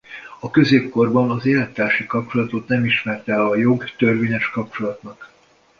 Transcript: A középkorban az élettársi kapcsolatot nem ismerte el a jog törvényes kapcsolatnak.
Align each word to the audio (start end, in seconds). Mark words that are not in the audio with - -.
A 0.39 0.49
középkorban 0.51 1.31
az 1.31 1.45
élettársi 1.45 2.05
kapcsolatot 2.05 2.67
nem 2.67 2.85
ismerte 2.85 3.33
el 3.33 3.45
a 3.45 3.55
jog 3.55 3.95
törvényes 3.97 4.49
kapcsolatnak. 4.49 5.31